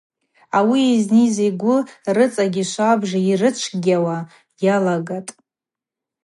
Ауи 0.57 0.81
йызныйыз 0.91 1.35
йгвы 1.47 1.77
рыцӏагьи 2.15 2.65
швабыж 2.71 3.11
йарычвгьауа 3.29 4.17
йалагатӏ. 4.65 5.31